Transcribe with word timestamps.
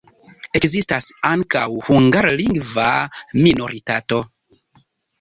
Ekzistas 0.59 1.09
ankaŭ 1.33 1.67
hungarlingva 1.89 2.89
minoritato. 3.45 4.25